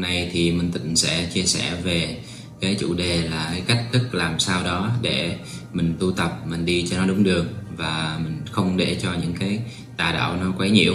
[0.00, 2.16] hôm nay thì Minh Tịnh sẽ chia sẻ về
[2.60, 5.36] cái chủ đề là cái cách thức làm sao đó để
[5.72, 7.46] mình tu tập mình đi cho nó đúng đường
[7.76, 9.58] và mình không để cho những cái
[9.96, 10.94] tà đạo nó quấy nhiễu.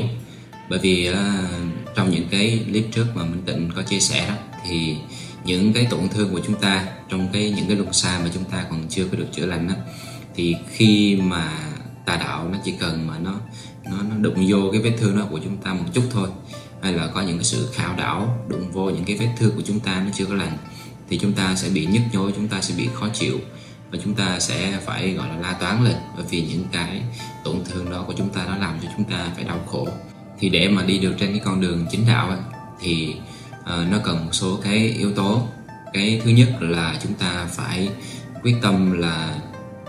[0.69, 1.15] Bởi vì uh,
[1.95, 4.35] trong những cái clip trước mà Minh Tịnh có chia sẻ đó
[4.67, 4.95] thì
[5.43, 8.43] những cái tổn thương của chúng ta trong cái những cái luân xa mà chúng
[8.43, 9.73] ta còn chưa có được chữa lành đó
[10.35, 11.59] thì khi mà
[12.05, 13.39] tà đạo nó chỉ cần mà nó
[13.85, 16.29] nó nó đụng vô cái vết thương đó của chúng ta một chút thôi
[16.85, 19.61] hay là có những cái sự khảo đảo đụng vô những cái vết thương của
[19.65, 20.57] chúng ta nó chưa có lành
[21.09, 23.39] thì chúng ta sẽ bị nhức nhối chúng ta sẽ bị khó chịu
[23.91, 27.01] và chúng ta sẽ phải gọi là la toán lên bởi vì những cái
[27.43, 29.87] tổn thương đó của chúng ta nó làm cho chúng ta phải đau khổ.
[30.39, 32.39] Thì để mà đi được trên cái con đường chính đạo ấy,
[32.81, 33.15] thì
[33.59, 35.47] uh, nó cần một số cái yếu tố.
[35.93, 37.89] Cái thứ nhất là chúng ta phải
[38.43, 39.39] quyết tâm là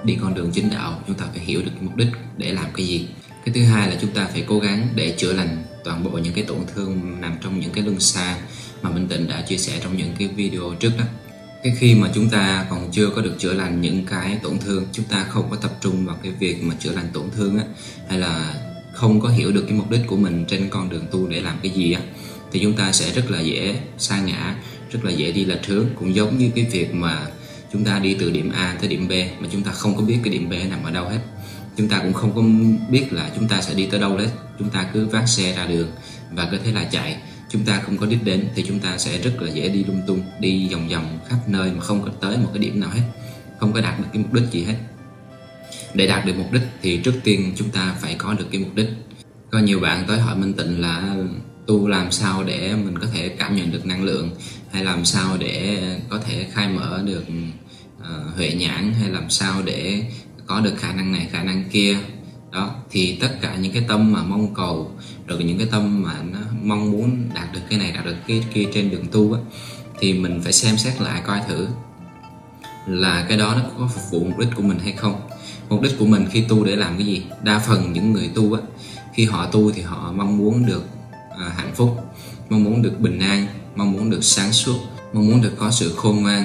[0.04, 2.86] đi con đường chính đạo chúng ta phải hiểu được mục đích để làm cái
[2.86, 3.08] gì
[3.46, 6.32] cái thứ hai là chúng ta phải cố gắng để chữa lành toàn bộ những
[6.32, 8.36] cái tổn thương nằm trong những cái luân xa
[8.82, 11.04] mà Minh Tịnh đã chia sẻ trong những cái video trước đó.
[11.62, 14.86] Cái khi mà chúng ta còn chưa có được chữa lành những cái tổn thương,
[14.92, 17.64] chúng ta không có tập trung vào cái việc mà chữa lành tổn thương á,
[18.08, 18.54] hay là
[18.92, 21.58] không có hiểu được cái mục đích của mình trên con đường tu để làm
[21.62, 22.00] cái gì á,
[22.52, 24.56] thì chúng ta sẽ rất là dễ sa ngã,
[24.90, 25.86] rất là dễ đi lệch hướng.
[25.98, 27.26] Cũng giống như cái việc mà
[27.72, 30.18] chúng ta đi từ điểm A tới điểm B mà chúng ta không có biết
[30.24, 31.20] cái điểm B nằm ở đâu hết
[31.76, 32.42] chúng ta cũng không có
[32.90, 34.28] biết là chúng ta sẽ đi tới đâu hết.
[34.58, 35.88] Chúng ta cứ vác xe ra đường
[36.32, 37.16] và cứ thế là chạy.
[37.50, 40.02] Chúng ta không có đích đến thì chúng ta sẽ rất là dễ đi lung
[40.06, 43.02] tung đi vòng vòng khắp nơi mà không có tới một cái điểm nào hết
[43.58, 44.76] không có đạt được cái mục đích gì hết.
[45.94, 48.74] Để đạt được mục đích thì trước tiên chúng ta phải có được cái mục
[48.74, 48.88] đích.
[49.50, 51.16] Có nhiều bạn tới hỏi minh tịnh là
[51.66, 54.30] tu làm sao để mình có thể cảm nhận được năng lượng
[54.72, 57.24] hay làm sao để có thể khai mở được
[57.98, 60.02] uh, huệ nhãn hay làm sao để
[60.46, 61.98] có được khả năng này khả năng kia.
[62.52, 64.90] Đó thì tất cả những cái tâm mà mong cầu
[65.26, 68.44] rồi những cái tâm mà nó mong muốn đạt được cái này đạt được cái
[68.54, 69.40] kia trên đường tu á
[70.00, 71.68] thì mình phải xem xét lại coi thử
[72.86, 75.20] là cái đó nó có phục vụ mục đích của mình hay không.
[75.68, 77.22] Mục đích của mình khi tu để làm cái gì?
[77.42, 78.60] Đa phần những người tu á
[79.14, 80.84] khi họ tu thì họ mong muốn được
[81.38, 81.96] à, hạnh phúc
[82.50, 84.78] mong muốn được bình an mong muốn được sáng suốt
[85.12, 86.44] mong muốn được có sự khôn ngoan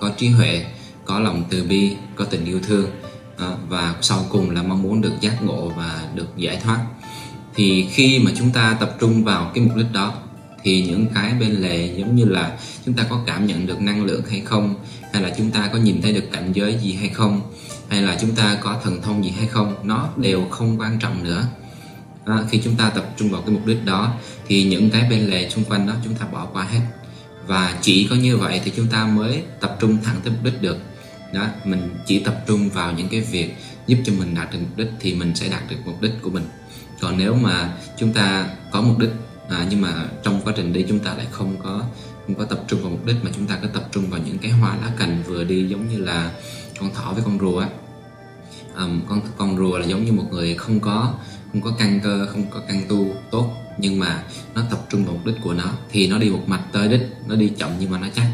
[0.00, 0.64] có trí huệ
[1.04, 2.90] có lòng từ bi có tình yêu thương.
[3.42, 6.78] Ờ, và sau cùng là mong muốn được giác ngộ và được giải thoát.
[7.54, 10.14] Thì khi mà chúng ta tập trung vào cái mục đích đó
[10.62, 14.04] thì những cái bên lề giống như là chúng ta có cảm nhận được năng
[14.04, 14.74] lượng hay không
[15.12, 17.40] hay là chúng ta có nhìn thấy được cảnh giới gì hay không
[17.88, 21.24] hay là chúng ta có thần thông gì hay không nó đều không quan trọng
[21.24, 21.44] nữa.
[22.24, 24.14] À, khi chúng ta tập trung vào cái mục đích đó
[24.46, 26.80] thì những cái bên lề xung quanh đó chúng ta bỏ qua hết.
[27.46, 30.62] Và chỉ có như vậy thì chúng ta mới tập trung thẳng tới mục đích
[30.62, 30.78] được
[31.32, 33.54] đó mình chỉ tập trung vào những cái việc
[33.86, 36.30] giúp cho mình đạt được mục đích thì mình sẽ đạt được mục đích của
[36.30, 36.44] mình.
[37.00, 39.10] Còn nếu mà chúng ta có mục đích
[39.48, 41.82] à, nhưng mà trong quá trình đi chúng ta lại không có
[42.26, 44.38] không có tập trung vào mục đích mà chúng ta cứ tập trung vào những
[44.38, 46.30] cái hoa lá cành vừa đi giống như là
[46.80, 47.68] con thỏ với con rùa á.
[48.76, 51.14] Um, con con rùa là giống như một người không có
[51.52, 54.22] không có căn cơ không có căn tu tốt nhưng mà
[54.54, 57.08] nó tập trung vào mục đích của nó thì nó đi một mạch tới đích
[57.26, 58.26] nó đi chậm nhưng mà nó chắc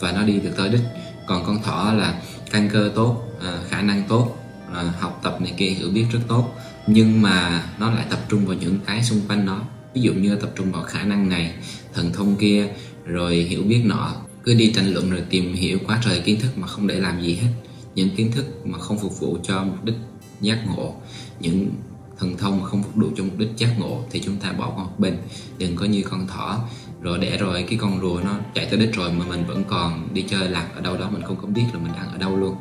[0.00, 0.80] và nó đi được tới đích
[1.26, 4.36] còn con thỏ là căn cơ tốt à, khả năng tốt
[4.74, 6.54] à, học tập này kia hiểu biết rất tốt.
[6.86, 9.60] Nhưng mà nó lại tập trung vào những cái xung quanh nó.
[9.94, 11.54] Ví dụ như tập trung vào khả năng này
[11.94, 12.68] thần thông kia
[13.04, 14.14] rồi hiểu biết nọ.
[14.44, 17.22] Cứ đi tranh luận rồi tìm hiểu quá trời kiến thức mà không để làm
[17.22, 17.48] gì hết.
[17.94, 19.96] Những kiến thức mà không phục vụ cho mục đích
[20.40, 20.94] giác ngộ
[21.40, 21.70] những
[22.18, 24.72] thần thông mà không phục vụ cho mục đích giác ngộ thì chúng ta bỏ
[24.76, 25.16] qua một bên.
[25.58, 26.60] Đừng có như con thỏ
[27.06, 30.08] rồi để rồi cái con rùa nó chạy tới đích rồi mà mình vẫn còn
[30.14, 32.36] đi chơi lạc ở đâu đó mình không có biết là mình đang ở đâu
[32.36, 32.56] luôn.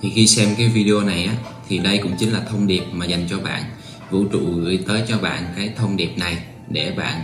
[0.00, 1.34] Thì khi xem cái video này á
[1.68, 3.62] thì đây cũng chính là thông điệp mà dành cho bạn.
[4.10, 7.20] Vũ trụ gửi tới cho bạn cái thông điệp này để bạn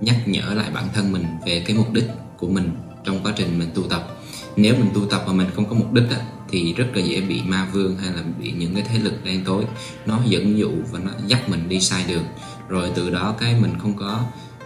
[0.00, 2.70] nhắc nhở lại bản thân mình về cái mục đích của mình
[3.04, 4.16] trong quá trình mình tu tập.
[4.56, 6.16] Nếu mình tu tập mà mình không có mục đích á,
[6.48, 9.44] thì rất là dễ bị ma vương hay là bị những cái thế lực đen
[9.44, 9.64] tối.
[10.06, 12.24] Nó dẫn dụ và nó dắt mình đi sai đường.
[12.68, 14.24] Rồi từ đó cái mình không có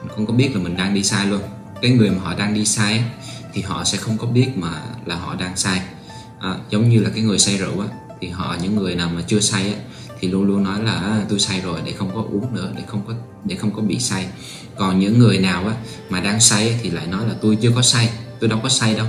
[0.08, 1.40] không có biết là mình đang đi sai luôn.
[1.82, 3.04] Cái người mà họ đang đi sai á,
[3.52, 5.80] thì họ sẽ không có biết mà là họ đang sai.
[6.40, 7.86] À, giống như là cái người say rượu á
[8.20, 9.78] thì họ những người nào mà chưa say á
[10.20, 12.82] thì luôn luôn nói là à, tôi say rồi để không có uống nữa để
[12.86, 13.14] không có
[13.44, 14.26] để không có bị say.
[14.76, 15.74] Còn những người nào á
[16.10, 18.10] mà đang say thì lại nói là tôi chưa có say
[18.40, 19.06] tôi đâu có say đâu.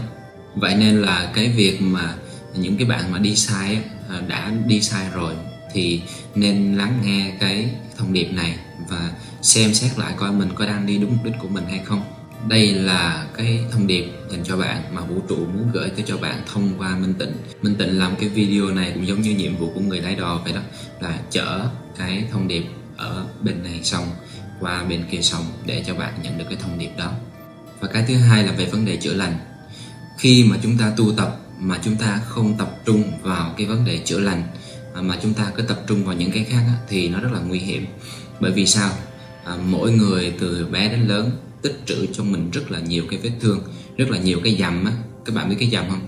[0.55, 2.15] Vậy nên là cái việc mà
[2.55, 5.33] những cái bạn mà đi sai á, à, đã đi sai rồi
[5.73, 6.01] thì
[6.35, 8.55] nên lắng nghe cái thông điệp này
[8.89, 9.09] và
[9.41, 12.03] xem xét lại coi mình có đang đi đúng mục đích của mình hay không.
[12.47, 16.17] Đây là cái thông điệp dành cho bạn mà vũ trụ muốn gửi tới cho
[16.17, 17.31] bạn thông qua Minh Tịnh.
[17.61, 20.41] Minh Tịnh làm cái video này cũng giống như nhiệm vụ của người lái đò
[20.43, 20.61] vậy đó,
[20.99, 21.67] là chở
[21.97, 22.63] cái thông điệp
[22.97, 24.05] ở bên này xong,
[24.59, 27.11] qua bên kia xong để cho bạn nhận được cái thông điệp đó.
[27.79, 29.39] Và cái thứ hai là về vấn đề chữa lành.
[30.17, 33.85] Khi mà chúng ta tu tập mà chúng ta không tập trung vào cái vấn
[33.85, 34.43] đề chữa lành,
[34.95, 37.59] mà chúng ta cứ tập trung vào những cái khác thì nó rất là nguy
[37.59, 37.85] hiểm.
[38.39, 38.89] Bởi vì sao?
[39.45, 43.19] À, mỗi người từ bé đến lớn tích trữ trong mình rất là nhiều cái
[43.23, 43.59] vết thương
[43.97, 44.91] rất là nhiều cái dầm á.
[45.25, 46.01] Các bạn biết cái dầm không?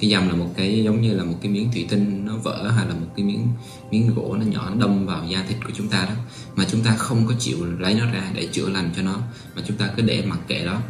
[0.00, 2.70] Cái dầm là một cái giống như là một cái miếng thủy tinh nó vỡ
[2.76, 3.48] hay là một cái miếng
[3.90, 6.14] miếng gỗ nó nhỏ nó đâm vào da thịt của chúng ta đó
[6.56, 9.18] mà chúng ta không có chịu lấy nó ra để chữa lành cho nó
[9.56, 10.80] mà chúng ta cứ để mặc kệ đó.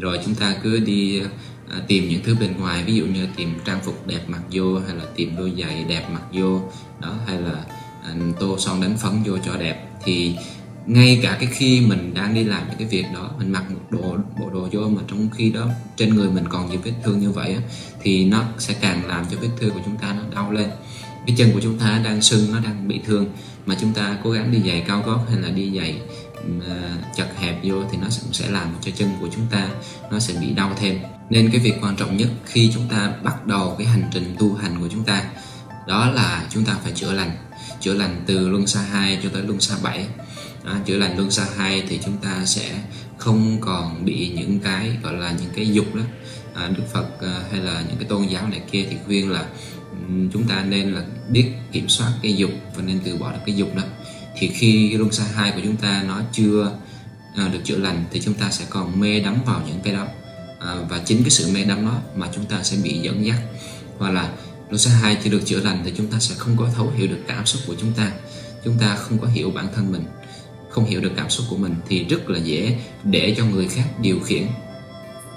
[0.00, 1.20] Rồi chúng ta cứ đi
[1.70, 4.78] à, tìm những thứ bên ngoài ví dụ như tìm trang phục đẹp mặc vô
[4.86, 6.60] hay là tìm đôi giày đẹp mặc vô
[7.00, 7.64] đó hay là
[8.04, 9.88] à, tô son đánh phấn vô cho đẹp.
[10.04, 10.36] Thì
[10.86, 13.80] ngay cả cái khi mình đang đi làm những cái việc đó mình mặc một
[13.90, 17.20] đồ bộ đồ vô mà trong khi đó trên người mình còn nhiều vết thương
[17.20, 17.60] như vậy á,
[18.02, 20.70] thì nó sẽ càng làm cho vết thương của chúng ta nó đau lên.
[21.26, 23.26] Cái chân của chúng ta đang sưng nó đang bị thương.
[23.66, 26.00] Mà chúng ta cố gắng đi giày cao gót hay là đi giày
[26.68, 29.68] à, chật hẹp vô thì nó sẽ làm cho chân của chúng ta
[30.10, 30.98] nó sẽ bị đau thêm.
[31.30, 34.54] Nên cái việc quan trọng nhất khi chúng ta bắt đầu cái hành trình tu
[34.54, 35.24] hành của chúng ta
[35.88, 37.30] đó là chúng ta phải chữa lành.
[37.80, 40.06] Chữa lành từ luân xa 2 cho tới luân xa 7
[40.64, 42.82] đó, chữa lành luân xa hai thì chúng ta sẽ
[43.18, 46.02] không còn bị những cái gọi là những cái dục đó.
[46.54, 49.46] À, Đức Phật à, hay là những cái tôn giáo này kia thì khuyên là
[50.32, 53.56] chúng ta nên là biết kiểm soát cái dục và nên từ bỏ được cái
[53.56, 53.82] dục đó.
[54.38, 56.72] Thì khi cái luân xa hai của chúng ta nó chưa
[57.36, 60.06] à, được chữa lành thì chúng ta sẽ còn mê đắm vào những cái đó.
[60.60, 63.36] À, và chính cái sự mê đắm đó mà chúng ta sẽ bị dẫn dắt.
[63.98, 64.32] Hoặc là
[64.68, 67.06] luân xa hai chưa được chữa lành thì chúng ta sẽ không có thấu hiểu
[67.06, 68.12] được cảm xúc của chúng ta.
[68.64, 70.04] Chúng ta không có hiểu bản thân mình
[70.74, 73.84] không hiểu được cảm xúc của mình thì rất là dễ để cho người khác
[74.02, 74.42] điều khiển.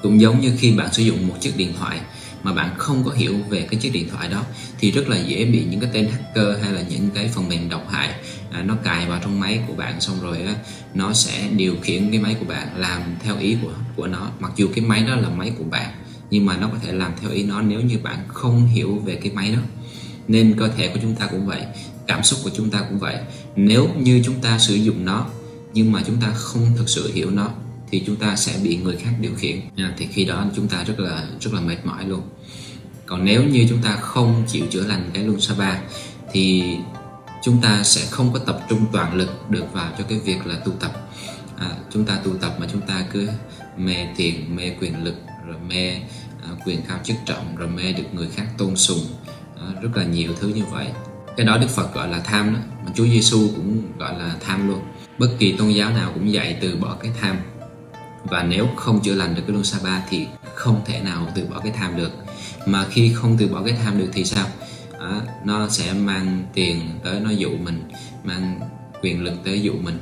[0.02, 2.00] Cũng giống như khi bạn sử dụng một chiếc điện thoại
[2.44, 4.44] mà bạn không có hiểu về cái chiếc điện thoại đó
[4.80, 7.70] thì rất là dễ bị những cái tên hacker hay là những cái phần mềm
[7.70, 8.10] độc hại
[8.52, 10.56] à, nó cài vào trong máy của bạn xong rồi á,
[10.94, 14.30] nó sẽ điều khiển cái máy của bạn làm theo ý của của nó.
[14.40, 15.92] Mặc dù cái máy đó là máy của bạn
[16.30, 19.16] nhưng mà nó có thể làm theo ý nó nếu như bạn không hiểu về
[19.16, 19.60] cái máy đó.
[20.28, 21.62] Nên cơ thể của chúng ta cũng vậy
[22.08, 23.16] cảm xúc của chúng ta cũng vậy.
[23.58, 23.62] Ừ.
[23.64, 25.26] nếu như chúng ta sử dụng nó
[25.74, 27.50] nhưng mà chúng ta không thực sự hiểu nó
[27.92, 29.60] thì chúng ta sẽ bị người khác điều khiển.
[29.78, 32.22] À, thì khi đó chúng ta rất là rất là mệt mỏi luôn.
[33.06, 35.80] Còn nếu như chúng ta không chịu chữa lành cái luân ba
[36.32, 36.64] thì
[37.44, 40.56] chúng ta sẽ không có tập trung toàn lực được vào cho cái việc là
[40.56, 41.10] tu tập.
[41.58, 43.30] À, chúng ta tu tập mà chúng ta cứ
[43.78, 45.16] mê tiền mê quyền lực
[45.48, 45.92] rồi mê
[46.44, 49.06] à, quyền cao chức trọng rồi mê được người khác tôn sùng.
[49.60, 50.88] À, rất là nhiều thứ như vậy
[51.38, 52.60] cái đó Đức Phật gọi là tham đó.
[52.86, 54.80] Mà Chúa Giêsu cũng gọi là tham luôn.
[55.18, 57.38] Bất kỳ tôn giáo nào cũng dạy từ bỏ cái tham.
[58.24, 61.60] Và nếu không chữa lành được cái luân ba thì không thể nào từ bỏ
[61.60, 62.12] cái tham được.
[62.66, 64.48] Mà khi không từ bỏ cái tham được thì sao?
[65.00, 67.84] À, nó sẽ mang tiền tới nó dụ mình
[68.24, 68.60] mang
[69.02, 70.00] quyền lực tới dụ mình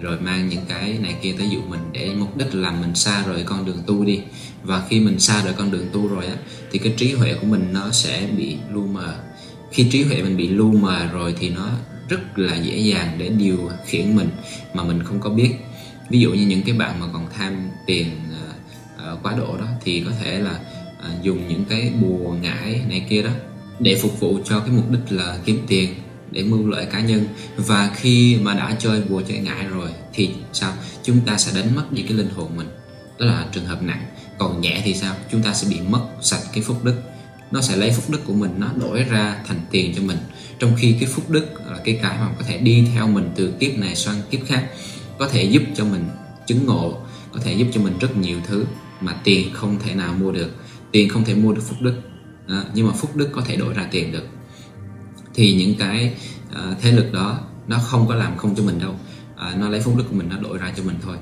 [0.00, 3.22] rồi mang những cái này kia tới dụ mình để mục đích làm mình xa
[3.26, 4.20] rời con đường tu đi.
[4.62, 6.34] Và khi mình xa rời con đường tu rồi á
[6.70, 9.14] thì cái trí huệ của mình nó sẽ bị lu mờ
[9.74, 11.68] khi trí huệ mình bị lu mờ rồi thì nó
[12.08, 14.28] rất là dễ dàng để điều khiển mình
[14.74, 15.50] mà mình không có biết.
[16.10, 18.06] Ví dụ như những cái bạn mà còn tham tiền
[19.12, 20.60] uh, quá độ đó thì có thể là
[20.98, 23.30] uh, dùng những cái bùa ngải này kia đó
[23.78, 25.94] để phục vụ cho cái mục đích là kiếm tiền
[26.30, 27.26] để mưu lợi cá nhân.
[27.56, 30.72] Và khi mà đã chơi bùa chơi ngại rồi thì sao?
[31.02, 32.68] Chúng ta sẽ đánh mất đi cái linh hồn mình.
[33.18, 34.06] Đó là trường hợp nặng.
[34.38, 35.14] Còn nhẹ thì sao?
[35.32, 37.02] Chúng ta sẽ bị mất sạch cái phúc đức
[37.54, 40.18] nó sẽ lấy phúc đức của mình nó đổi ra thành tiền cho mình.
[40.58, 43.52] Trong khi cái phúc đức là cái cái mà có thể đi theo mình từ
[43.60, 44.70] kiếp này sang kiếp khác
[45.18, 46.04] có thể giúp cho mình
[46.46, 46.98] chứng ngộ
[47.32, 48.64] có thể giúp cho mình rất nhiều thứ
[49.00, 50.50] mà tiền không thể nào mua được.
[50.92, 52.00] Tiền không thể mua được phúc đức
[52.48, 54.26] à, nhưng mà phúc đức có thể đổi ra tiền được.
[55.34, 56.14] Thì những cái
[56.54, 58.94] à, thế lực đó nó không có làm không cho mình đâu.
[59.36, 61.16] À, nó lấy phúc đức của mình nó đổi ra cho mình thôi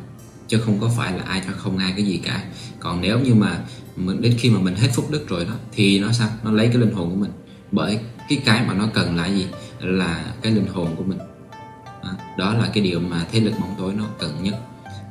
[0.52, 2.44] chứ không có phải là ai cho không ai cái gì cả.
[2.80, 3.58] Còn nếu như mà
[3.96, 6.28] mình đến khi mà mình hết phúc đức rồi đó thì nó sao?
[6.44, 7.30] Nó lấy cái linh hồn của mình.
[7.70, 9.46] Bởi cái cái mà nó cần là gì?
[9.80, 11.18] Là cái linh hồn của mình.
[12.38, 14.54] Đó là cái điều mà thế lực bóng tối nó cần nhất.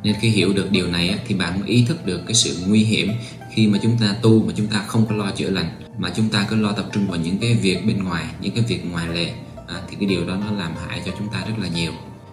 [0.04, 2.84] Nên khi hiểu được điều này thì bạn mới ý thức được cái sự nguy
[2.84, 3.12] hiểm
[3.52, 6.30] khi mà chúng ta tu mà chúng ta không có lo chữa lành mà chúng
[6.30, 9.08] ta cứ lo tập trung vào những cái việc bên ngoài những cái việc ngoài
[9.08, 9.34] lệ
[9.68, 11.92] à, thì cái điều đó nó làm hại cho chúng ta rất là nhiều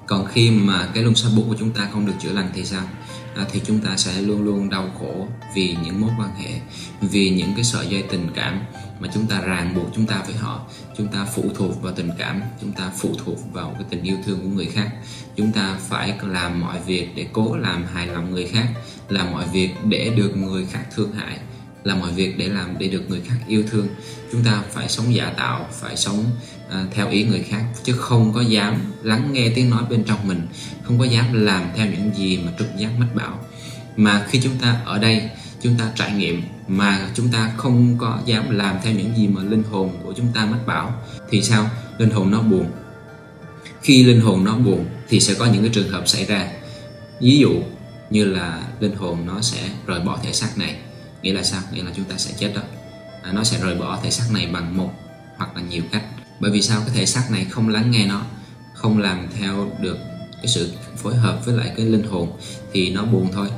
[0.08, 2.64] còn khi mà cái luân xa bút của chúng ta không được chữa lành thì
[2.64, 2.82] sao?
[3.36, 6.60] À, thì chúng ta sẽ luôn luôn đau khổ vì những mối quan hệ
[7.00, 8.60] vì những cái sợi dây tình cảm
[9.00, 10.66] mà chúng ta ràng buộc chúng ta với họ.
[10.96, 14.16] Chúng ta phụ thuộc vào tình cảm chúng ta phụ thuộc vào cái tình yêu
[14.24, 14.90] thương của người khác.
[15.36, 18.68] Chúng ta phải làm mọi việc để cố làm hài lòng người khác
[19.08, 21.38] làm mọi việc để được người khác thương hại
[21.84, 23.88] làm mọi việc để làm để được người khác yêu thương.
[24.32, 26.24] Chúng ta phải sống giả tạo phải sống
[26.70, 30.28] à, theo ý người khác chứ không có dám lắng nghe tiếng nói bên trong
[30.28, 30.46] mình
[30.82, 33.38] không có dám làm theo những gì mà trực giác mách bảo.
[33.96, 35.30] Mà khi chúng ta ở đây
[35.62, 39.42] chúng ta trải nghiệm mà chúng ta không có dám làm theo những gì mà
[39.42, 41.70] linh hồn của chúng ta mách bảo thì sao?
[41.98, 42.70] Linh hồn nó buồn.
[43.82, 46.48] Khi linh hồn nó buồn thì sẽ có những cái trường hợp xảy ra.
[47.20, 47.50] Ví dụ
[48.10, 50.76] như là linh hồn nó sẽ rời bỏ thể xác này.
[51.22, 51.60] Nghĩa là sao?
[51.72, 52.62] Nghĩa là chúng ta sẽ chết đó.
[53.22, 54.90] À, nó sẽ rời bỏ thể xác này bằng một
[55.36, 56.04] hoặc là nhiều cách
[56.40, 56.80] bởi vì sao?
[56.80, 58.22] Cái thể xác này không lắng nghe nó,
[58.74, 59.98] không làm theo được
[60.36, 62.32] cái sự phối hợp với lại cái linh hồn
[62.72, 63.48] thì nó buồn thôi.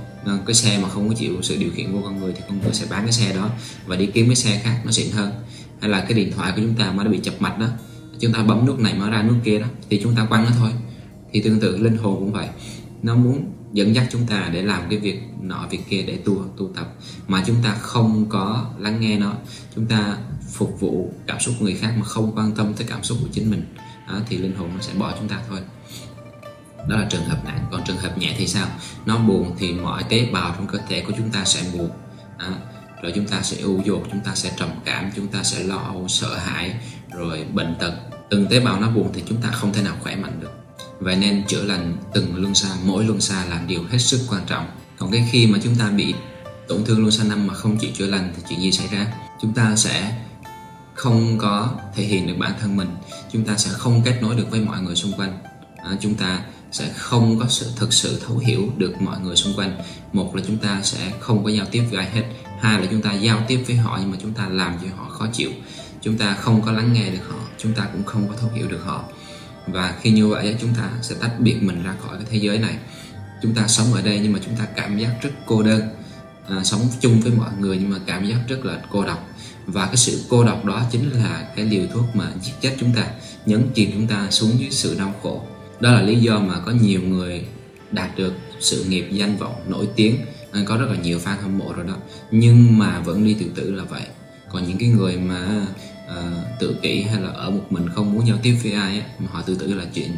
[0.46, 2.72] Cái xe mà không có chịu sự điều khiển của con người thì con người
[2.72, 3.50] sẽ bán cái xe đó
[3.86, 5.32] và đi kiếm cái xe khác nó xịn hơn.
[5.80, 7.66] Hay là cái điện thoại của chúng ta mà nó bị chập mạch đó,
[8.20, 10.50] chúng ta bấm nút này mở ra nút kia đó, thì chúng ta quăng nó
[10.58, 10.70] thôi.
[11.32, 12.48] Thì tương tự linh hồn cũng vậy.
[13.02, 16.44] Nó muốn dẫn dắt chúng ta để làm cái việc nọ việc kia để tu
[16.56, 16.94] tu tập.
[17.28, 19.34] Mà chúng ta không có lắng nghe nó.
[19.76, 20.16] Chúng ta
[20.52, 23.28] phục vụ cảm xúc của người khác mà không quan tâm tới cảm xúc của
[23.32, 23.74] chính mình
[24.08, 25.60] đó, thì linh hồn nó sẽ bỏ chúng ta thôi.
[26.88, 28.66] Đó là trường hợp nặng còn trường hợp nhẹ thì sao?
[29.06, 31.90] Nó buồn thì mọi tế bào trong cơ thể của chúng ta sẽ buồn
[32.38, 32.48] đó.
[33.02, 35.76] rồi chúng ta sẽ ưu dột chúng ta sẽ trầm cảm chúng ta sẽ lo
[35.76, 36.74] âu sợ hãi.
[37.12, 37.92] Rồi bệnh tật.
[38.30, 40.52] Từng tế bào nó buồn thì chúng ta không thể nào khỏe mạnh được.
[41.00, 44.42] Vậy nên chữa lành từng luân xa mỗi luân xa là điều hết sức quan
[44.46, 44.66] trọng.
[44.98, 46.14] Còn cái khi mà chúng ta bị
[46.68, 49.06] tổn thương luân xa năm mà không chịu chữa lành thì chuyện gì xảy ra?
[49.40, 50.12] Chúng ta sẽ
[51.00, 52.88] không có thể hiện được bản thân mình
[53.32, 55.38] chúng ta sẽ không kết nối được với mọi người xung quanh.
[55.76, 56.40] À, chúng ta
[56.72, 59.78] sẽ không có sự thực sự thấu hiểu được mọi người xung quanh.
[60.12, 62.24] Một là chúng ta sẽ không có giao tiếp với ai hết.
[62.60, 65.08] Hai là chúng ta giao tiếp với họ nhưng mà chúng ta làm cho họ
[65.08, 65.50] khó chịu.
[66.02, 68.68] Chúng ta không có lắng nghe được họ chúng ta cũng không có thấu hiểu
[68.68, 69.04] được họ.
[69.66, 72.58] Và khi như vậy chúng ta sẽ tách biệt mình ra khỏi cái thế giới
[72.58, 72.74] này.
[73.42, 75.80] Chúng ta sống ở đây nhưng mà chúng ta cảm giác rất cô đơn
[76.50, 79.28] à, sống chung với mọi người nhưng mà cảm giác rất là cô độc.
[79.66, 82.92] Và cái sự cô độc đó chính là cái liều thuốc mà giết chết chúng
[82.96, 83.06] ta
[83.46, 85.42] nhấn chìm chúng ta xuống dưới sự đau khổ.
[85.80, 87.44] Đó là lý do mà có nhiều người
[87.90, 90.16] đạt được sự nghiệp danh vọng nổi tiếng
[90.52, 91.96] à, có rất là nhiều fan hâm mộ rồi đó.
[92.30, 94.02] Nhưng mà vẫn đi tự tử là vậy.
[94.48, 95.66] Còn những cái người mà
[96.06, 99.04] uh, tự kỷ hay là ở một mình không muốn giao tiếp với ai ấy,
[99.18, 100.10] mà họ tự tử là chuyện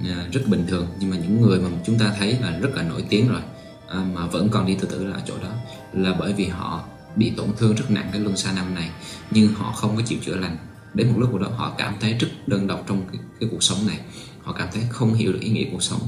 [0.00, 0.86] uh, rất bình thường.
[1.00, 3.40] Nhưng mà những người mà chúng ta thấy là rất là nổi tiếng rồi.
[3.90, 5.50] À, mà vẫn còn đi tự tử là ở chỗ đó.
[5.92, 6.84] Là bởi vì họ
[7.16, 8.90] bị tổn thương rất nặng cái luân xa năm này
[9.30, 10.56] nhưng họ không có chịu chữa lành.
[10.94, 13.62] Đến một lúc nào đó họ cảm thấy rất đơn độc trong cái, cái cuộc
[13.62, 14.00] sống này.
[14.42, 16.00] Họ cảm thấy không hiểu được ý nghĩa cuộc sống.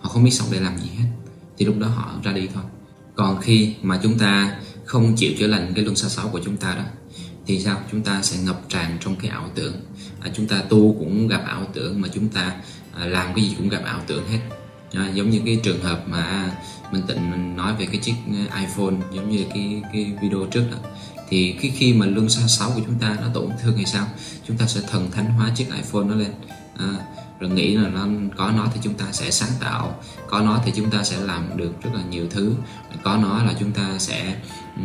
[0.00, 1.06] Họ không biết sống để làm gì hết.
[1.58, 2.62] Thì lúc đó họ ra đi thôi.
[3.16, 6.56] Còn khi mà chúng ta không chịu chữa lành cái luân xa sáu của chúng
[6.56, 6.84] ta đó
[7.46, 7.80] thì sao?
[7.90, 9.74] Chúng ta sẽ ngập tràn trong cái ảo tưởng.
[10.20, 12.56] À, chúng ta tu cũng gặp ảo tưởng mà chúng ta
[12.94, 14.40] à, làm cái gì cũng gặp ảo tưởng hết
[14.92, 16.50] giống như cái trường hợp mà
[16.92, 18.14] mình tịnh nói về cái chiếc
[18.56, 20.78] iPhone giống như cái cái video trước đó
[21.28, 24.06] thì cái khi mà lương xa sáu của chúng ta nó tổn thương hay sao
[24.48, 26.32] chúng ta sẽ thần thánh hóa chiếc iPhone nó lên
[26.78, 26.86] à,
[27.40, 28.06] rồi nghĩ là nó
[28.36, 31.56] có nó thì chúng ta sẽ sáng tạo có nó thì chúng ta sẽ làm
[31.56, 32.54] được rất là nhiều thứ
[33.02, 34.36] có nó là chúng ta sẽ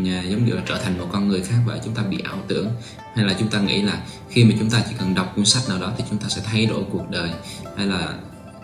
[0.02, 2.68] giống như là trở thành một con người khác vậy chúng ta bị ảo tưởng
[3.16, 5.70] hay là chúng ta nghĩ là khi mà chúng ta chỉ cần đọc cuốn sách
[5.70, 7.30] nào đó thì chúng ta sẽ thay đổi cuộc đời
[7.78, 8.14] hay là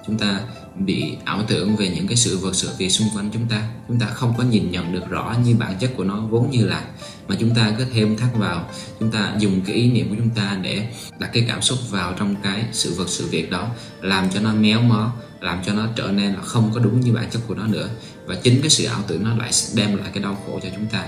[0.07, 0.39] chúng ta
[0.75, 3.69] bị ảo tưởng về những cái sự vật, sự việc xung quanh chúng ta.
[3.87, 6.65] Chúng ta không có nhìn nhận được rõ như bản chất của nó, vốn như
[6.65, 6.83] là
[7.27, 8.69] mà chúng ta cứ thêm thắt vào.
[8.99, 10.87] Chúng ta dùng cái ý niệm của chúng ta để
[11.19, 13.69] đặt cái cảm xúc vào trong cái sự vật, sự việc đó,
[14.01, 17.13] làm cho nó méo mó, làm cho nó trở nên là không có đúng như
[17.13, 17.89] bản chất của nó nữa.
[18.25, 20.85] Và chính cái sự ảo tưởng nó lại đem lại cái đau khổ cho chúng
[20.85, 21.05] ta.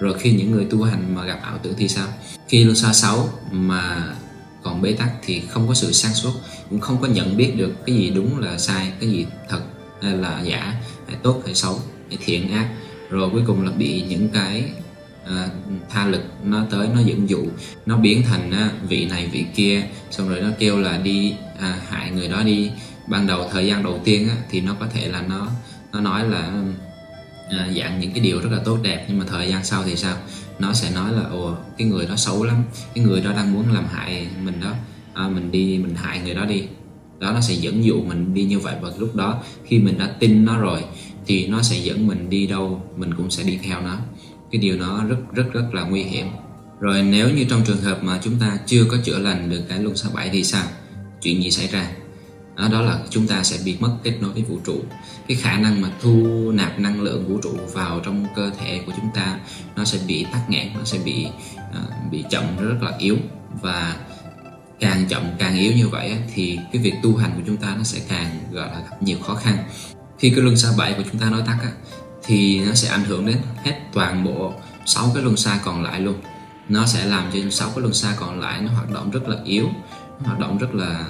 [0.00, 2.06] Rồi khi những người tu hành mà gặp ảo tưởng thì sao?
[2.48, 4.14] Khi luân xa xấu mà
[4.62, 6.32] còn bế tắc thì không có sự sáng suốt
[6.70, 9.60] cũng không có nhận biết được cái gì đúng là sai cái gì thật
[10.02, 10.74] hay là giả
[11.06, 12.68] hay tốt hay xấu hay thiện ác.
[13.10, 14.64] Rồi cuối cùng là bị những cái
[15.26, 15.48] à,
[15.90, 17.46] tha lực nó tới nó dẫn dụ
[17.86, 19.82] nó biến thành à, vị này vị kia.
[20.10, 22.70] Xong rồi nó kêu là đi à, hại người đó đi.
[23.06, 25.48] Ban đầu thời gian đầu tiên á, thì nó có thể là nó
[25.92, 26.52] nó nói là
[27.50, 29.96] à, dạng những cái điều rất là tốt đẹp nhưng mà thời gian sau thì
[29.96, 30.16] sao?
[30.58, 33.72] Nó sẽ nói là ồ cái người đó xấu lắm cái người đó đang muốn
[33.72, 34.72] làm hại mình đó
[35.18, 36.62] à, mình đi mình hại người đó đi.
[37.18, 38.76] Đó nó sẽ dẫn dụ mình đi như vậy.
[38.80, 40.84] Và lúc đó khi mình đã tin nó rồi
[41.26, 43.98] thì nó sẽ dẫn mình đi đâu mình cũng sẽ đi theo nó.
[44.50, 46.26] Cái điều đó rất rất rất là nguy hiểm.
[46.80, 49.78] Rồi nếu như trong trường hợp mà chúng ta chưa có chữa lành được cái
[49.78, 50.66] luân xa bảy thì sao?
[51.22, 51.90] Chuyện gì xảy ra?
[52.56, 54.80] Đó, đó là chúng ta sẽ bị mất kết nối với vũ trụ.
[55.28, 58.92] Cái khả năng mà thu nạp năng lượng vũ trụ vào trong cơ thể của
[58.96, 59.38] chúng ta
[59.76, 63.16] nó sẽ bị tắc nghẽn nó sẽ bị uh, bị chậm rất là yếu.
[63.62, 63.96] Và
[64.80, 67.82] càng chậm càng yếu như vậy thì cái việc tu hành của chúng ta nó
[67.82, 69.58] sẽ càng gọi là gặp nhiều khó khăn.
[70.18, 71.70] Khi cái luân xa bảy của chúng ta nói tắt á,
[72.24, 74.52] thì nó sẽ ảnh hưởng đến hết toàn bộ
[74.86, 76.16] sáu cái luân xa còn lại luôn.
[76.68, 79.36] Nó sẽ làm cho sáu cái luân xa còn lại nó hoạt động rất là
[79.44, 79.68] yếu
[80.20, 81.06] nó hoạt động rất là,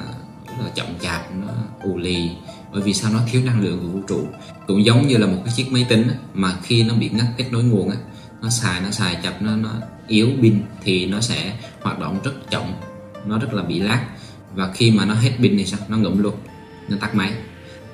[0.46, 2.30] rất là chậm chạp nó ù lì.
[2.72, 3.12] Bởi vì sao?
[3.12, 4.26] Nó thiếu năng lượng của vũ trụ.
[4.66, 7.44] Cũng giống như là một cái chiếc máy tính mà khi nó bị ngắt kết
[7.50, 7.96] nối nguồn á
[8.42, 9.70] nó xài nó xài chập nó nó
[10.08, 12.62] yếu pin thì nó sẽ hoạt động rất chậm
[13.28, 14.06] nó rất là bị lát
[14.54, 15.80] và khi mà nó hết pin thì sao?
[15.88, 16.35] Nó ngụm luôn.
[16.88, 17.32] Nó tắt máy.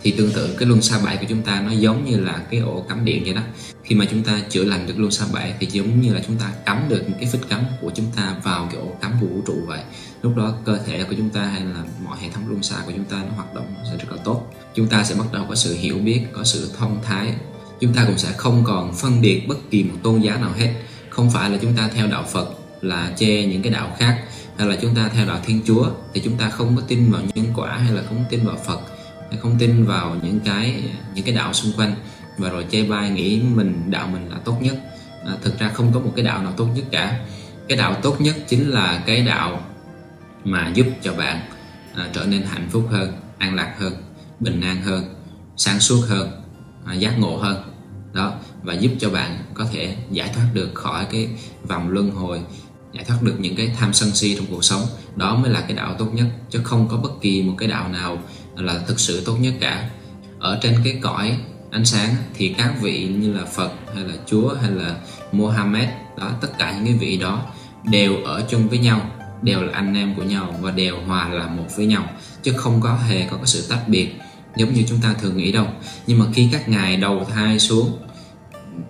[0.03, 2.61] Thì tương tự cái luân xa bảy của chúng ta nó giống như là cái
[2.61, 3.41] ổ cắm điện vậy đó.
[3.83, 6.37] Khi mà chúng ta chữa lành được luân xa bảy thì giống như là chúng
[6.37, 9.43] ta cắm được cái phích cắm của chúng ta vào cái ổ cắm của vũ
[9.47, 9.81] trụ vậy.
[10.23, 12.93] Lúc đó cơ thể của chúng ta hay là mọi hệ thống luân xa của
[12.97, 14.47] chúng ta nó hoạt động sẽ rất là tốt.
[14.75, 17.35] Chúng ta sẽ bắt đầu có sự hiểu biết, có sự thông thái.
[17.81, 20.75] Chúng ta cũng sẽ không còn phân biệt bất kỳ một tôn giáo nào hết.
[21.11, 22.49] Không phải là chúng ta theo đạo Phật,
[22.81, 24.25] là chê những cái đạo khác
[24.59, 27.23] hay là chúng ta theo đạo Thiên Chúa thì chúng ta không có tin vào
[27.35, 28.81] nhân quả hay là không tin vào Phật
[29.31, 30.83] hay không tin vào những cái
[31.15, 31.95] những cái đạo xung quanh.
[32.39, 34.77] Và rồi chê bai nghĩ mình đạo mình là tốt nhất.
[35.27, 37.21] À, thực ra không có một cái đạo nào tốt nhất cả.
[37.69, 39.61] Cái đạo tốt nhất chính là cái đạo
[40.45, 41.41] mà giúp cho bạn
[41.95, 43.93] à, trở nên hạnh phúc hơn an lạc hơn
[44.41, 45.15] bình an hơn
[45.57, 46.31] sáng suốt hơn
[46.85, 47.63] à, giác ngộ hơn.
[48.13, 48.33] Đó
[48.63, 51.29] và giúp cho bạn có thể giải thoát được khỏi cái
[51.69, 52.41] vòng luân hồi
[52.95, 54.83] giải thoát được những cái tham sân si trong cuộc sống.
[55.17, 57.89] Đó mới là cái đạo tốt nhất, chứ không có bất kỳ một cái đạo
[57.89, 58.19] nào
[58.57, 59.91] là thực sự tốt nhất cả.
[60.39, 61.37] Ở trên cái cõi
[61.71, 64.97] ánh sáng thì các vị như là Phật hay là Chúa hay là
[65.33, 67.43] Mohammed, đó, tất cả những cái vị đó
[67.85, 69.11] đều ở chung với nhau,
[69.43, 72.09] đều là anh em của nhau và đều hòa là một với nhau,
[72.43, 74.15] chứ không có hề có cái sự tách biệt
[74.57, 75.67] giống như chúng ta thường nghĩ đâu.
[76.07, 77.99] Nhưng mà khi các ngài đầu thai xuống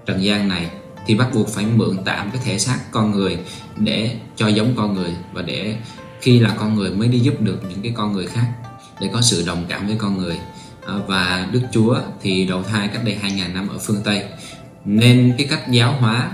[0.06, 0.70] trần gian này
[1.06, 3.38] thì bắt buộc phải mượn tạm cái thể xác con người
[3.76, 5.76] để cho giống con người và để
[6.20, 8.46] khi là con người mới đi giúp được những cái con người khác
[9.00, 10.38] để có sự đồng cảm với con người.
[10.86, 14.24] À, và Đức Chúa thì đầu thai cách đây 2.000 năm ở phương Tây.
[14.84, 16.30] Nên cái cách giáo hóa,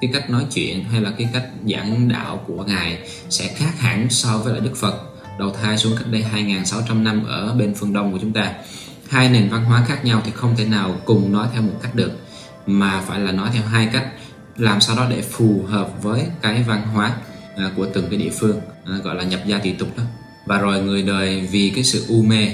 [0.00, 2.98] cái cách nói chuyện hay là cái cách giảng đạo của Ngài
[3.30, 4.94] sẽ khác hẳn so với lại Đức Phật
[5.38, 8.52] đầu thai xuống cách đây 2.600 năm ở bên phương Đông của chúng ta.
[9.08, 11.94] Hai nền văn hóa khác nhau thì không thể nào cùng nói theo một cách
[11.94, 12.12] được
[12.68, 14.06] mà phải là nói theo hai cách
[14.56, 17.16] làm sao đó để phù hợp với cái văn hóa
[17.56, 20.02] à, của từng cái địa phương à, gọi là nhập gia tùy tục đó.
[20.46, 22.48] Và rồi người đời vì cái sự u mê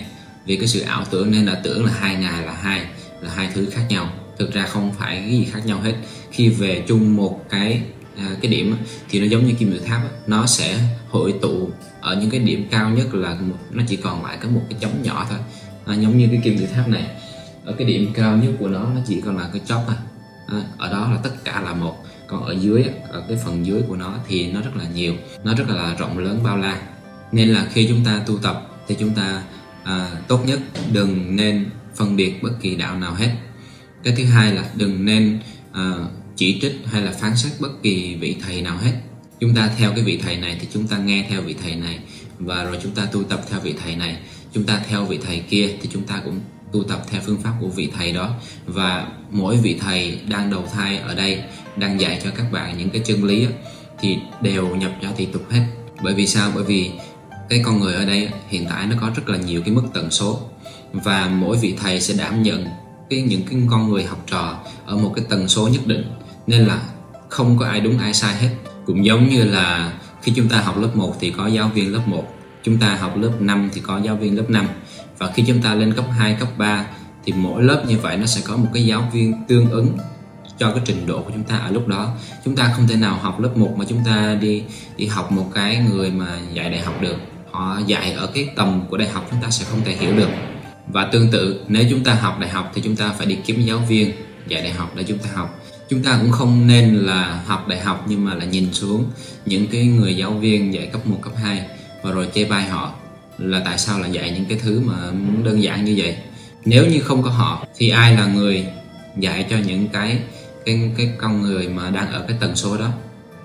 [0.47, 2.87] vì cái sự ảo tưởng nên đã tưởng là hai ngày là hai
[3.21, 4.09] là hai thứ khác nhau.
[4.39, 5.95] Thực ra không phải cái gì khác nhau hết.
[6.31, 7.83] Khi về chung một cái
[8.17, 8.77] à, cái điểm
[9.09, 12.67] thì nó giống như kim tự tháp nó sẽ hội tụ ở những cái điểm
[12.71, 15.39] cao nhất là một, nó chỉ còn lại có một cái chấm nhỏ thôi.
[15.87, 17.07] À, giống như cái kim tự tháp này
[17.65, 19.97] ở cái điểm cao nhất của nó nó chỉ còn là cái chóp thôi.
[20.47, 22.05] À, ở đó là tất cả là một.
[22.27, 25.15] Còn ở dưới ở cái phần dưới của nó thì nó rất là nhiều.
[25.45, 26.83] Nó rất là rộng lớn bao la.
[27.33, 29.43] Nên là khi chúng ta tu tập thì chúng ta
[29.85, 30.61] à, tốt nhất
[30.93, 33.37] đừng nên phân biệt bất kỳ đạo nào hết.
[34.03, 35.39] Cái thứ hai là đừng nên
[35.73, 35.93] à,
[36.37, 38.93] chỉ trích hay là phán xét bất kỳ vị thầy nào hết.
[39.41, 41.99] Chúng ta theo cái vị thầy này thì chúng ta nghe theo vị thầy này.
[42.39, 44.19] Và rồi chúng ta tu tập theo vị thầy này
[44.53, 46.41] chúng ta theo vị thầy kia thì chúng ta cũng
[46.75, 48.31] tu tập theo phương pháp của vị thầy đó.
[48.67, 51.43] Và mỗi vị thầy đang đầu thai ở đây,
[51.77, 53.47] đang dạy cho các bạn những cái chân lý
[54.01, 55.67] thì đều nhập cho thị tục hết.
[56.03, 56.51] Bởi vì sao?
[56.55, 56.91] Bởi vì
[57.49, 60.11] cái con người ở đây hiện tại nó có rất là nhiều cái mức tần
[60.11, 60.41] số.
[60.93, 62.67] Và mỗi vị thầy sẽ đảm nhận
[63.11, 66.05] cái những cái con người học trò ở một cái tần số nhất định.
[66.47, 66.83] Nên là
[67.29, 68.51] không có ai đúng ai sai hết.
[68.87, 72.03] Cũng giống như là khi chúng ta học lớp 1 thì có giáo viên lớp
[72.07, 72.25] 1
[72.65, 74.67] chúng ta học lớp 5 thì có giáo viên lớp 5
[75.19, 76.87] và khi chúng ta lên cấp 2, cấp 3
[77.25, 79.99] thì mỗi lớp như vậy nó sẽ có một cái giáo viên tương ứng
[80.59, 82.15] cho cái trình độ của chúng ta ở lúc đó.
[82.45, 84.63] Chúng ta không thể nào học lớp 1 mà chúng ta đi
[84.97, 87.17] đi học một cái người mà dạy đại học được.
[87.51, 90.29] Họ dạy ở cái tầm của đại học chúng ta sẽ không thể hiểu được.
[90.87, 93.61] Và tương tự nếu chúng ta học đại học thì chúng ta phải đi kiếm
[93.61, 94.13] giáo viên
[94.49, 95.61] dạy đại học để chúng ta học.
[95.89, 99.05] Chúng ta cũng không nên là học đại học nhưng mà là nhìn xuống
[99.47, 101.67] những cái người giáo viên dạy cấp 1, cấp 2
[102.03, 102.93] và rồi chê bai họ
[103.39, 104.95] là tại sao là dạy những cái thứ mà
[105.45, 106.17] đơn giản như vậy?
[106.65, 108.67] Nếu như không có họ, thì ai là người
[109.19, 110.19] dạy cho những cái
[110.65, 112.89] cái cái con người mà đang ở cái tần số đó?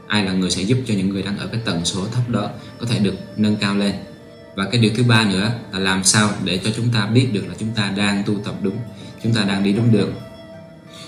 [0.08, 2.50] Ai là người sẽ giúp cho những người đang ở cái tần số thấp đó
[2.80, 3.94] có thể được nâng cao lên?
[4.56, 7.44] Và cái điều thứ ba nữa là làm sao để cho chúng ta biết được
[7.48, 8.78] là chúng ta đang tu tập đúng,
[9.24, 10.14] chúng ta đang đi đúng đường?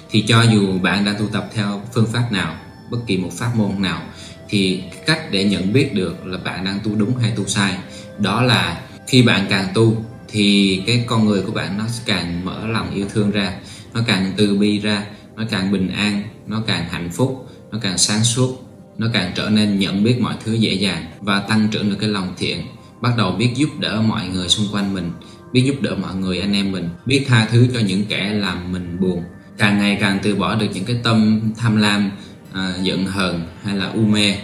[0.09, 2.55] Thì cho dù bạn đang tu tập theo phương pháp nào,
[2.89, 4.01] bất kỳ một pháp môn nào,
[4.49, 7.77] thì cách để nhận biết được là bạn đang tu đúng hay tu sai
[8.21, 12.67] đó là khi bạn càng tu thì cái con người của bạn nó càng mở
[12.67, 13.53] lòng yêu thương ra
[13.93, 15.05] nó càng từ bi ra
[15.35, 19.49] nó càng bình an nó càng hạnh phúc nó càng sáng suốt nó càng trở
[19.49, 22.61] nên nhận biết mọi thứ dễ dàng và tăng trưởng được cái lòng thiện
[23.01, 25.11] bắt đầu biết giúp đỡ mọi người xung quanh mình
[25.51, 28.71] biết giúp đỡ mọi người anh em mình biết tha thứ cho những kẻ làm
[28.71, 29.23] mình buồn.
[29.57, 32.11] Càng ngày càng từ bỏ được những cái tâm tham lam
[32.53, 34.35] à, giận hờn hay là u mê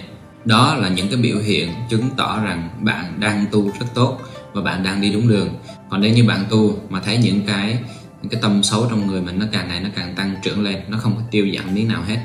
[0.46, 4.20] đó là những cái biểu hiện chứng tỏ rằng bạn đang tu rất tốt
[4.54, 5.50] và bạn đang đi đúng đường.
[5.90, 7.80] Còn nếu như bạn tu mà thấy những cái
[8.22, 10.76] những cái tâm xấu trong người mình nó càng ngày nó càng tăng trưởng lên
[10.88, 12.18] nó không có tiêu giảm miếng nào hết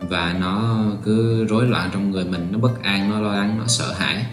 [0.00, 3.66] và nó cứ rối loạn trong người mình nó bất an nó lo lắng nó
[3.66, 4.24] sợ hãi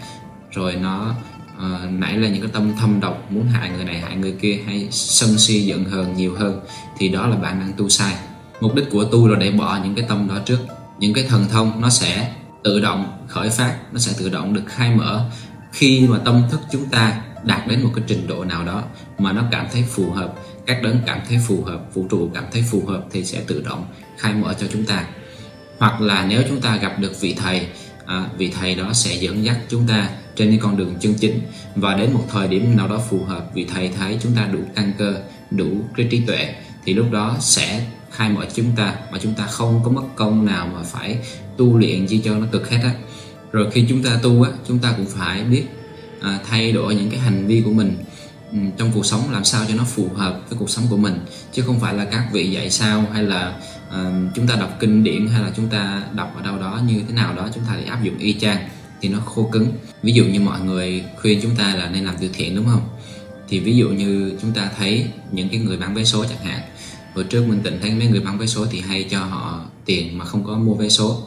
[0.50, 1.14] rồi nó
[1.56, 4.60] uh, nảy lên những cái tâm thâm độc muốn hại người này hại người kia
[4.66, 6.60] hay sân si giận hờn nhiều hơn
[6.98, 8.14] thì đó là bạn đang tu sai.
[8.60, 10.58] Mục đích của tu là để bỏ những cái tâm đó trước.
[10.98, 12.32] Những cái thần thông nó sẽ
[12.64, 15.30] tự động khởi phát nó sẽ tự động được khai mở
[15.72, 18.82] khi mà tâm thức chúng ta đạt đến một cái trình độ nào đó
[19.18, 20.34] mà nó cảm thấy phù hợp
[20.66, 23.62] các đấng cảm thấy phù hợp vũ trụ cảm thấy phù hợp thì sẽ tự
[23.62, 23.86] động
[24.18, 25.04] khai mở cho chúng ta.
[25.78, 27.66] Hoặc là nếu chúng ta gặp được vị thầy
[28.06, 31.40] à, vị thầy đó sẽ dẫn dắt chúng ta trên cái con đường chân chính
[31.74, 34.58] và đến một thời điểm nào đó phù hợp vị thầy thấy chúng ta đủ
[34.74, 35.14] căn cơ
[35.50, 39.46] đủ cái trí tuệ thì lúc đó sẽ khai mở chúng ta mà chúng ta
[39.46, 41.18] không có mất công nào mà phải
[41.58, 42.94] tu luyện chi cho nó cực hết á.
[43.52, 45.64] Rồi khi chúng ta tu á chúng ta cũng phải biết
[46.20, 47.96] à, thay đổi những cái hành vi của mình
[48.52, 51.18] ừ, trong cuộc sống làm sao cho nó phù hợp với cuộc sống của mình.
[51.52, 55.04] Chứ không phải là các vị dạy sao hay là uh, chúng ta đọc kinh
[55.04, 57.76] điển hay là chúng ta đọc ở đâu đó như thế nào đó chúng ta
[57.76, 58.68] để áp dụng y chang
[59.00, 59.72] thì nó khô cứng.
[60.02, 62.88] Ví dụ như mọi người khuyên chúng ta là nên làm từ thiện đúng không?
[63.48, 66.60] Thì ví dụ như chúng ta thấy những cái người bán vé số chẳng hạn.
[67.14, 70.18] Hồi trước mình tỉnh thấy mấy người bán vé số thì hay cho họ tiền
[70.18, 71.22] mà không có mua vé số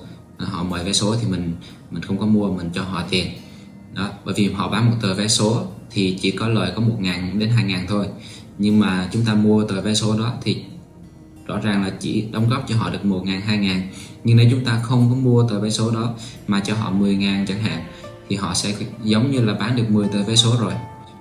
[0.46, 1.54] họ mời vé số thì mình
[1.92, 3.28] mình không có mua mình cho họ tiền.
[3.94, 6.96] Đó bởi vì họ bán một tờ vé số thì chỉ có lời có một
[7.00, 8.08] ngàn đến hai ngàn thôi.
[8.58, 10.64] Nhưng mà chúng ta mua tờ vé số đó thì
[11.48, 13.88] rõ ràng là chỉ đóng góp cho họ được một ngàn hai ngàn.
[14.24, 16.14] Nhưng nếu chúng ta không có mua tờ vé số đó
[16.48, 17.84] mà cho họ 10 ngàn chẳng hạn
[18.30, 20.74] thì họ sẽ giống như là bán được 10 tờ vé số rồi.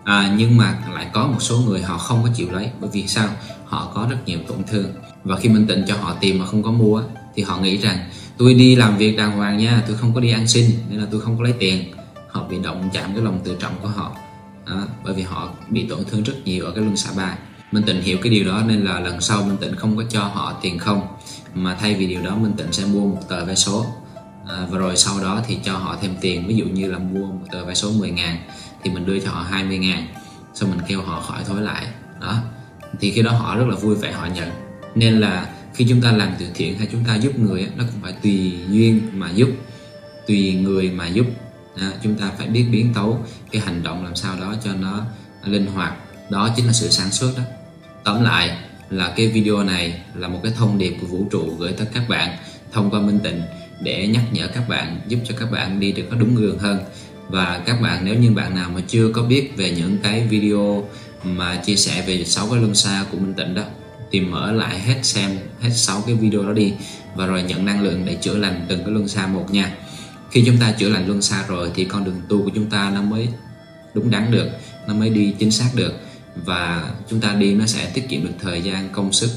[0.04, 3.06] À, nhưng mà lại có một số người họ không có chịu lấy bởi vì
[3.06, 3.28] sao?
[3.64, 4.92] Họ có rất nhiều tổn thương.
[5.24, 7.02] Và khi mình tịnh cho họ tiền mà không có mua
[7.34, 7.98] thì họ nghĩ rằng
[8.40, 11.06] tôi đi làm việc đàng hoàng nha tôi không có đi ăn xin nên là
[11.10, 11.84] tôi không có lấy tiền.
[12.28, 14.12] Họ bị động chạm cái lòng tự trọng của họ.
[14.64, 17.36] À, bởi vì họ bị tổn thương rất nhiều ở cái luân xả bài.
[17.72, 20.20] Minh Tịnh hiểu cái điều đó nên là lần sau Minh Tịnh không có cho
[20.20, 21.06] họ tiền không
[21.54, 23.86] mà thay vì điều đó Minh Tịnh sẽ mua một tờ vé số.
[24.48, 27.26] À, và rồi sau đó thì cho họ thêm tiền ví dụ như là mua
[27.26, 28.36] một tờ vé số 10 ngàn
[28.82, 30.06] thì mình đưa cho họ 20 ngàn
[30.54, 31.86] xong mình kêu họ khỏi thối lại.
[32.20, 32.36] Đó
[33.00, 34.50] thì khi đó họ rất là vui vẻ họ nhận.
[34.94, 38.02] Nên là khi chúng ta làm từ thiện hay chúng ta giúp người nó cũng
[38.02, 39.48] phải tùy duyên mà giúp
[40.26, 41.26] tùy người mà giúp.
[41.76, 45.04] À, chúng ta phải biết biến tấu cái hành động làm sao đó cho nó
[45.44, 45.94] linh hoạt.
[46.30, 47.42] Đó chính là sự sản xuất đó.
[48.04, 48.58] Tóm lại
[48.90, 52.08] là cái video này là một cái thông điệp của vũ trụ gửi tới các
[52.08, 52.36] bạn
[52.72, 53.42] thông qua minh tịnh
[53.80, 56.78] để nhắc nhở các bạn giúp cho các bạn đi được có đúng đường hơn.
[57.28, 60.88] Và các bạn nếu như bạn nào mà chưa có biết về những cái video
[61.24, 63.62] mà chia sẻ về sáu cái luân xa của minh tịnh đó
[64.10, 66.72] tìm mở lại hết xem, hết sáu cái video đó đi,
[67.14, 69.72] và rồi nhận năng lượng để chữa lành từng cái luân xa một nha.
[70.30, 72.90] Khi chúng ta chữa lành luân xa rồi thì con đường tu của chúng ta
[72.94, 73.28] nó mới
[73.94, 74.48] đúng đắn được,
[74.88, 75.92] nó mới đi chính xác được,
[76.44, 79.30] và chúng ta đi nó sẽ tiết kiệm được thời gian, công sức.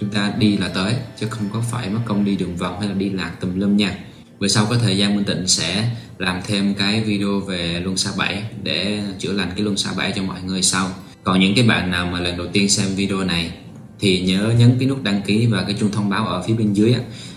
[0.00, 2.88] Chúng ta đi là tới, chứ không có phải mất công đi đường vòng hay
[2.88, 3.94] là đi lạc tùm lum nha.
[4.40, 8.10] Về sau có thời gian, Minh Tịnh sẽ làm thêm cái video về luân xa
[8.16, 10.90] 7 để chữa lành cái luân xa 7 cho mọi người sau.
[11.24, 13.50] Còn những cái bạn nào mà lần đầu tiên xem video này
[14.00, 16.72] thì nhớ nhấn cái nút đăng ký và cái chuông thông báo ở phía bên
[16.72, 16.94] dưới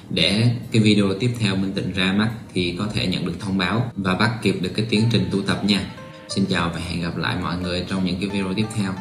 [0.09, 3.57] để cái video tiếp theo Minh Tịnh ra mắt thì có thể nhận được thông
[3.57, 5.85] báo và bắt kịp được cái tiến trình tu tập nha.
[6.29, 8.93] Xin chào và hẹn gặp lại mọi người trong những cái video tiếp theo.